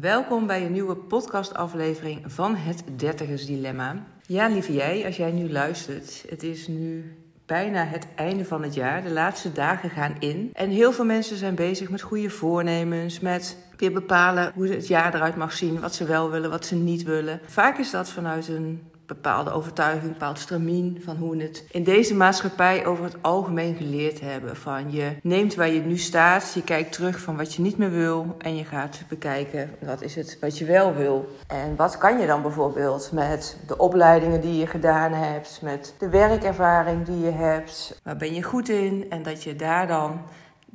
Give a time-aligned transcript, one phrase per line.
[0.00, 4.06] Welkom bij een nieuwe podcastaflevering van het Dertigers Dilemma.
[4.26, 8.74] Ja, lieve jij, als jij nu luistert, het is nu bijna het einde van het
[8.74, 9.02] jaar.
[9.02, 10.50] De laatste dagen gaan in.
[10.52, 15.14] En heel veel mensen zijn bezig met goede voornemens, met weer bepalen hoe het jaar
[15.14, 17.40] eruit mag zien, wat ze wel willen, wat ze niet willen.
[17.46, 22.14] Vaak is dat vanuit een bepaalde overtuiging, bepaald stramien van hoe we het in deze
[22.14, 24.56] maatschappij over het algemeen geleerd hebben.
[24.56, 27.90] Van je neemt waar je nu staat, je kijkt terug van wat je niet meer
[27.90, 31.28] wil en je gaat bekijken wat is het wat je wel wil.
[31.46, 36.08] En wat kan je dan bijvoorbeeld met de opleidingen die je gedaan hebt, met de
[36.08, 40.20] werkervaring die je hebt, waar ben je goed in en dat je daar dan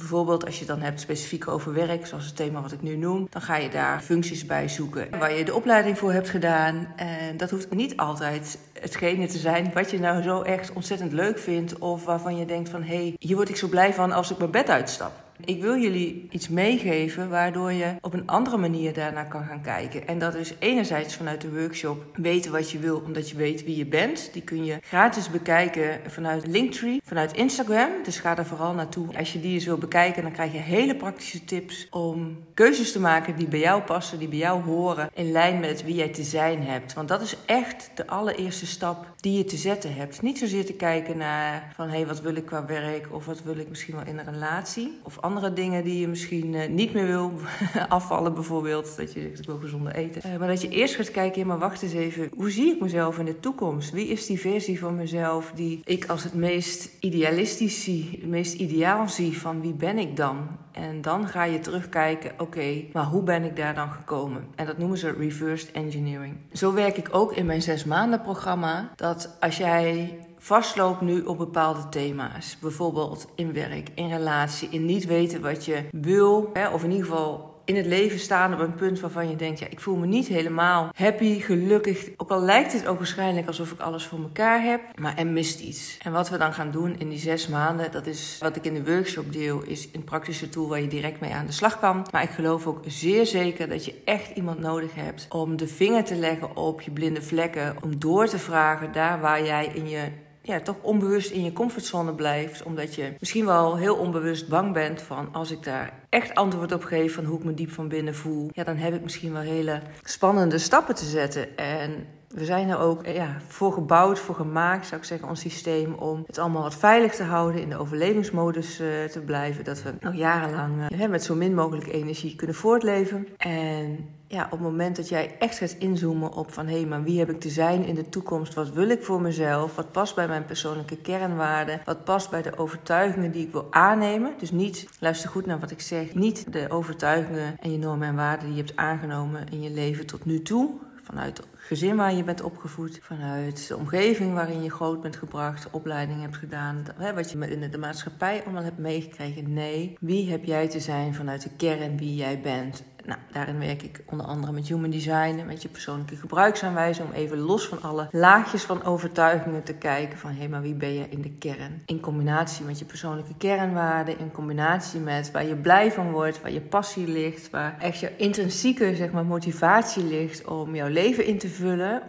[0.00, 3.26] Bijvoorbeeld als je dan hebt specifiek over werk, zoals het thema wat ik nu noem,
[3.30, 6.92] dan ga je daar functies bij zoeken waar je de opleiding voor hebt gedaan.
[6.96, 11.38] En dat hoeft niet altijd hetgene te zijn wat je nou zo echt ontzettend leuk
[11.38, 14.30] vindt of waarvan je denkt van hé, hey, hier word ik zo blij van als
[14.30, 15.12] ik mijn bed uitstap.
[15.44, 20.06] Ik wil jullie iets meegeven waardoor je op een andere manier daarnaar kan gaan kijken.
[20.06, 23.76] En dat is enerzijds vanuit de workshop weten wat je wil, omdat je weet wie
[23.76, 24.32] je bent.
[24.32, 27.90] Die kun je gratis bekijken vanuit Linktree, vanuit Instagram.
[28.04, 29.18] Dus ga er vooral naartoe.
[29.18, 33.00] Als je die eens wil bekijken, dan krijg je hele praktische tips om keuzes te
[33.00, 36.22] maken die bij jou passen, die bij jou horen, in lijn met wie jij te
[36.22, 36.92] zijn hebt.
[36.92, 40.22] Want dat is echt de allereerste stap die je te zetten hebt.
[40.22, 43.42] Niet zozeer te kijken naar van hé, hey, wat wil ik qua werk of wat
[43.42, 46.92] wil ik misschien wel in een relatie of andere dingen die je misschien uh, niet
[46.92, 47.32] meer wil
[47.88, 48.96] afvallen bijvoorbeeld.
[48.96, 50.30] Dat je zegt ik wil gezonder eten.
[50.30, 52.30] Uh, maar dat je eerst gaat kijken, maar wacht eens even.
[52.34, 53.90] Hoe zie ik mezelf in de toekomst?
[53.90, 58.54] Wie is die versie van mezelf die ik als het meest idealistisch zie, het meest
[58.54, 60.48] ideaal zie van wie ben ik dan?
[60.72, 64.46] En dan ga je terugkijken, oké, maar hoe ben ik daar dan gekomen?
[64.54, 66.36] En dat noemen ze reversed engineering.
[66.52, 68.92] Zo werk ik ook in mijn zes maanden programma.
[68.96, 72.56] Dat als jij vastloopt nu op bepaalde thema's.
[72.60, 76.50] Bijvoorbeeld in werk, in relatie, in niet weten wat je wil.
[76.52, 79.58] Hè, of in ieder geval in het leven staan op een punt waarvan je denkt:
[79.58, 82.08] ja, ik voel me niet helemaal happy, gelukkig.
[82.16, 85.60] Ook al lijkt het ook waarschijnlijk alsof ik alles voor elkaar heb, maar er mist
[85.60, 85.98] iets.
[86.02, 88.74] En wat we dan gaan doen in die zes maanden, dat is wat ik in
[88.74, 92.06] de workshop deel, is een praktische tool waar je direct mee aan de slag kan.
[92.10, 96.04] Maar ik geloof ook zeer zeker dat je echt iemand nodig hebt om de vinger
[96.04, 100.28] te leggen op je blinde vlekken, om door te vragen daar waar jij in je
[100.42, 102.62] ja, toch onbewust in je comfortzone blijft.
[102.62, 106.84] Omdat je misschien wel heel onbewust bang bent van als ik daar echt antwoord op
[106.84, 108.50] geef van hoe ik me diep van binnen voel.
[108.52, 111.56] Ja, dan heb ik misschien wel hele spannende stappen te zetten.
[111.56, 115.94] En we zijn er ook ja, voor gebouwd, voor gemaakt, zou ik zeggen, ons systeem
[115.94, 119.64] om het allemaal wat veilig te houden, in de overlevingsmodus uh, te blijven.
[119.64, 123.26] Dat we nog jarenlang uh, met zo min mogelijk energie kunnen voortleven.
[123.36, 127.02] En ja, op het moment dat jij echt gaat inzoomen op van hé, hey, maar
[127.02, 128.54] wie heb ik te zijn in de toekomst?
[128.54, 129.76] Wat wil ik voor mezelf?
[129.76, 131.80] Wat past bij mijn persoonlijke kernwaarden?
[131.84, 134.34] Wat past bij de overtuigingen die ik wil aannemen?
[134.38, 138.16] Dus niet, luister goed naar wat ik zeg, niet de overtuigingen en je normen en
[138.16, 140.70] waarden die je hebt aangenomen in je leven tot nu toe
[141.02, 146.20] vanuit gezin waar je bent opgevoed, vanuit de omgeving waarin je groot bent gebracht, opleiding
[146.20, 149.52] hebt gedaan, wat je in de maatschappij allemaal hebt meegekregen.
[149.52, 152.82] Nee, wie heb jij te zijn vanuit de kern wie jij bent?
[153.04, 157.08] Nou, daarin werk ik onder andere met human design en met je persoonlijke gebruiksaanwijzing.
[157.08, 160.74] Om even los van alle laagjes van overtuigingen te kijken van hé, hey, maar wie
[160.74, 161.82] ben je in de kern?
[161.86, 166.52] In combinatie met je persoonlijke kernwaarden, in combinatie met waar je blij van wordt, waar
[166.52, 171.38] je passie ligt, waar echt je intrinsieke zeg maar, motivatie ligt om jouw leven in
[171.38, 171.59] te vullen,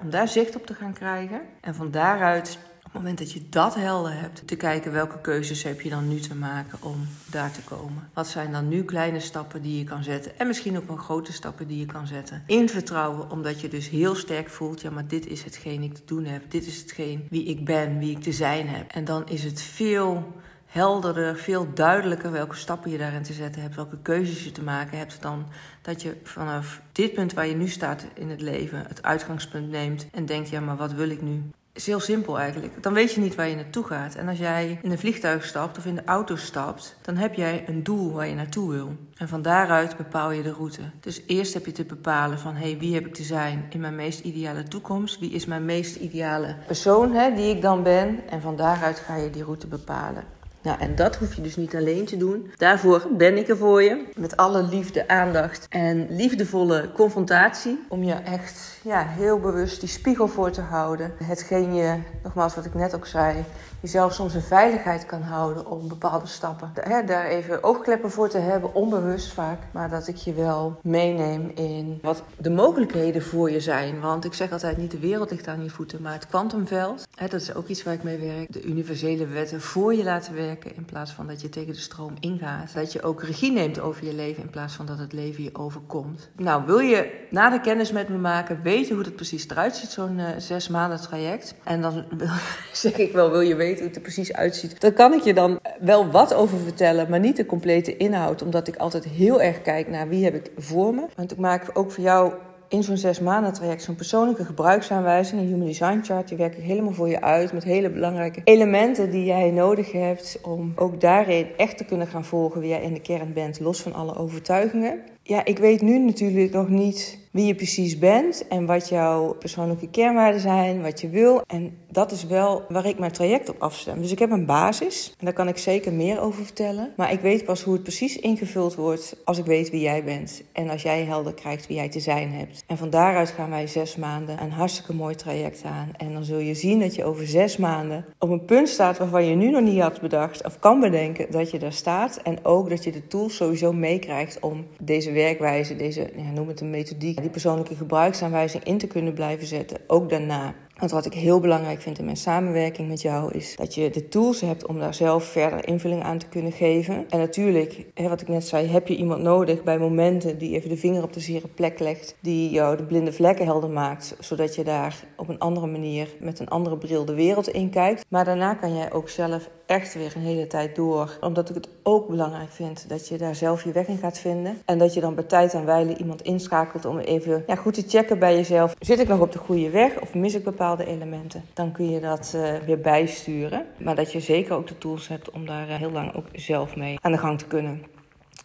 [0.01, 1.41] om daar zicht op te gaan krijgen.
[1.61, 2.57] En van daaruit
[2.91, 6.07] op het moment dat je dat helder hebt, te kijken welke keuzes heb je dan
[6.07, 8.09] nu te maken om daar te komen.
[8.13, 11.33] Wat zijn dan nu kleine stappen die je kan zetten en misschien ook wel grote
[11.33, 12.43] stappen die je kan zetten.
[12.47, 16.01] In vertrouwen, omdat je dus heel sterk voelt, ja maar dit is hetgeen ik te
[16.05, 16.51] doen heb.
[16.51, 18.91] Dit is hetgeen wie ik ben, wie ik te zijn heb.
[18.91, 20.33] En dan is het veel
[20.71, 24.97] helderder, veel duidelijker welke stappen je daarin te zetten hebt, welke keuzes je te maken
[24.97, 25.45] hebt, dan
[25.81, 30.07] dat je vanaf dit punt waar je nu staat in het leven het uitgangspunt neemt
[30.11, 31.43] en denkt, ja maar wat wil ik nu?
[31.73, 32.83] is heel simpel eigenlijk.
[32.83, 34.15] Dan weet je niet waar je naartoe gaat.
[34.15, 37.63] En als jij in een vliegtuig stapt of in de auto stapt, dan heb jij
[37.67, 38.95] een doel waar je naartoe wil.
[39.17, 40.81] En van daaruit bepaal je de route.
[40.99, 43.95] Dus eerst heb je te bepalen van hey, wie heb ik te zijn in mijn
[43.95, 45.19] meest ideale toekomst?
[45.19, 48.29] Wie is mijn meest ideale persoon hè, die ik dan ben?
[48.29, 50.23] En van daaruit ga je die route bepalen.
[50.63, 52.51] Nou, en dat hoef je dus niet alleen te doen.
[52.57, 54.03] Daarvoor ben ik er voor je.
[54.15, 57.79] Met alle liefde, aandacht en liefdevolle confrontatie.
[57.89, 61.13] Om je echt ja, heel bewust die spiegel voor te houden.
[61.23, 63.43] Hetgeen je, nogmaals wat ik net ook zei,
[63.79, 66.71] jezelf soms een veiligheid kan houden om bepaalde stappen.
[67.05, 69.59] daar even oogkleppen voor te hebben, onbewust vaak.
[69.71, 73.99] Maar dat ik je wel meeneem in wat de mogelijkheden voor je zijn.
[73.99, 77.07] Want ik zeg altijd niet de wereld ligt aan je voeten, maar het kwantumveld.
[77.17, 78.53] dat is ook iets waar ik mee werk.
[78.53, 82.13] De universele wetten voor je laten werken in plaats van dat je tegen de stroom
[82.19, 82.73] ingaat.
[82.73, 85.55] Dat je ook regie neemt over je leven in plaats van dat het leven je
[85.55, 86.29] overkomt.
[86.35, 89.89] Nou, wil je na de kennis met me maken weten hoe het precies eruit ziet,
[89.89, 91.55] zo'n uh, zes maanden traject?
[91.63, 92.03] En dan
[92.73, 94.81] zeg ik wel, wil je weten hoe het er precies uitziet?
[94.81, 98.41] Dan kan ik je dan wel wat over vertellen, maar niet de complete inhoud.
[98.41, 101.05] Omdat ik altijd heel erg kijk naar wie heb ik voor me.
[101.15, 102.33] Want ik maak ook voor jou
[102.71, 106.27] in zo'n zes maanden traject zo'n persoonlijke gebruiksaanwijzing, een Human Design Chart.
[106.27, 110.39] Die werk ik helemaal voor je uit met hele belangrijke elementen die jij nodig hebt
[110.41, 113.81] om ook daarin echt te kunnen gaan volgen wie jij in de kern bent, los
[113.81, 114.99] van alle overtuigingen.
[115.23, 119.89] Ja, ik weet nu natuurlijk nog niet wie je precies bent en wat jouw persoonlijke
[119.89, 121.41] kernwaarden zijn, wat je wil.
[121.47, 124.01] En dat is wel waar ik mijn traject op afstem.
[124.01, 126.93] Dus ik heb een basis en daar kan ik zeker meer over vertellen.
[126.97, 130.43] Maar ik weet pas hoe het precies ingevuld wordt als ik weet wie jij bent.
[130.51, 132.63] En als jij helder krijgt wie jij te zijn hebt.
[132.67, 135.89] En van daaruit gaan wij zes maanden een hartstikke mooi traject aan.
[135.97, 139.25] En dan zul je zien dat je over zes maanden op een punt staat waarvan
[139.25, 142.19] je nu nog niet had bedacht of kan bedenken dat je daar staat.
[142.23, 146.61] En ook dat je de tools sowieso meekrijgt om deze werkwijze, deze, ja, noem het
[146.61, 150.53] een methodiek, die persoonlijke gebruiksaanwijzing in te kunnen blijven zetten, ook daarna.
[150.81, 154.07] Want wat ik heel belangrijk vind in mijn samenwerking met jou is dat je de
[154.07, 157.05] tools hebt om daar zelf verder invulling aan te kunnen geven.
[157.09, 160.77] En natuurlijk, wat ik net zei, heb je iemand nodig bij momenten die even de
[160.77, 164.63] vinger op de zere plek legt, die jou de blinde vlekken helder maakt, zodat je
[164.63, 168.05] daar op een andere manier met een andere bril de wereld in kijkt.
[168.09, 171.17] Maar daarna kan jij ook zelf echt weer een hele tijd door.
[171.21, 174.57] Omdat ik het ook belangrijk vind dat je daar zelf je weg in gaat vinden.
[174.65, 177.83] En dat je dan bij tijd en wijle iemand inschakelt om even ja, goed te
[177.87, 178.75] checken bij jezelf.
[178.79, 181.43] Zit ik nog op de goede weg of mis ik bepaalde elementen?
[181.53, 183.65] Dan kun je dat uh, weer bijsturen.
[183.77, 186.75] Maar dat je zeker ook de tools hebt om daar uh, heel lang ook zelf
[186.75, 187.83] mee aan de gang te kunnen.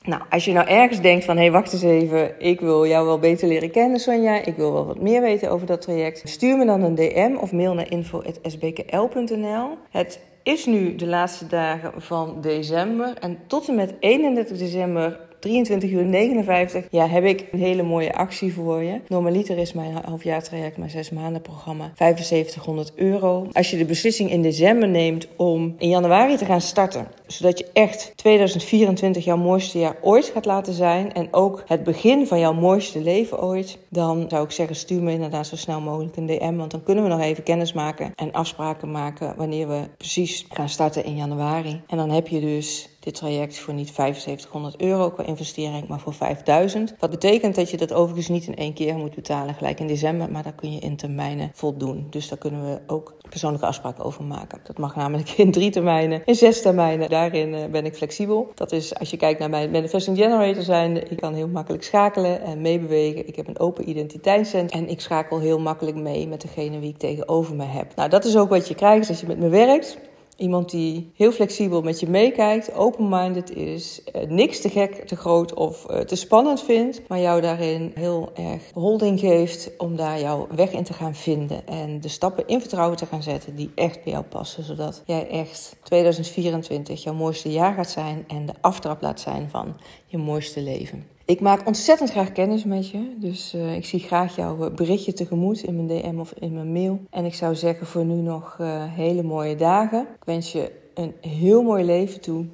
[0.02, 3.06] Nou, als je nou ergens denkt van, hé, hey, wacht eens even, ik wil jou
[3.06, 4.44] wel beter leren kennen, Sonja.
[4.44, 6.28] Ik wil wel wat meer weten over dat traject.
[6.28, 9.68] Stuur me dan een DM of mail naar info.sbkl.nl.
[9.90, 13.14] Het is nu de laatste dagen van december.
[13.20, 16.84] En tot en met 31 december 23 uur 59.
[16.90, 19.00] Ja, heb ik een hele mooie actie voor je.
[19.08, 23.48] Normaliter is mijn halfjaartraject, mijn zes maanden programma, 7500 euro.
[23.52, 27.66] Als je de beslissing in december neemt om in januari te gaan starten, zodat je
[27.72, 32.54] echt 2024 jouw mooiste jaar ooit gaat laten zijn en ook het begin van jouw
[32.54, 36.56] mooiste leven ooit, dan zou ik zeggen stuur me inderdaad zo snel mogelijk een DM,
[36.56, 40.68] want dan kunnen we nog even kennis maken en afspraken maken wanneer we precies gaan
[40.68, 41.80] starten in januari.
[41.86, 46.14] En dan heb je dus dit traject voor niet 7500 euro qua investering, maar voor
[46.14, 46.94] 5000.
[46.98, 50.30] Wat betekent dat je dat overigens niet in één keer moet betalen, gelijk in december,
[50.30, 52.06] maar daar kun je in termijnen voldoen.
[52.10, 54.60] Dus daar kunnen we ook persoonlijke afspraken over maken.
[54.64, 57.08] Dat mag namelijk in drie termijnen, in zes termijnen.
[57.08, 58.50] Daarin eh, ben ik flexibel.
[58.54, 61.10] Dat is als je kijkt naar mijn manifesting generator zijn.
[61.10, 63.28] Ik kan heel makkelijk schakelen en meebewegen.
[63.28, 66.98] Ik heb een open identiteitscentrum en ik schakel heel makkelijk mee met degene wie ik
[66.98, 67.94] tegenover me heb.
[67.96, 69.98] Nou, dat is ook wat je krijgt als je met me werkt.
[70.36, 75.54] Iemand die heel flexibel met je meekijkt, open-minded is, eh, niks te gek, te groot
[75.54, 80.46] of eh, te spannend vindt, maar jou daarin heel erg holding geeft om daar jouw
[80.54, 84.04] weg in te gaan vinden en de stappen in vertrouwen te gaan zetten die echt
[84.04, 89.02] bij jou passen, zodat jij echt 2024 jouw mooiste jaar gaat zijn en de aftrap
[89.02, 91.15] laat zijn van je mooiste leven.
[91.26, 93.16] Ik maak ontzettend graag kennis met je.
[93.18, 97.00] Dus uh, ik zie graag jouw berichtje tegemoet in mijn DM of in mijn mail.
[97.10, 100.00] En ik zou zeggen voor nu nog uh, hele mooie dagen.
[100.00, 102.44] Ik wens je een heel mooi leven toe.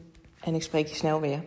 [0.41, 1.45] En ik spreek je snel weer.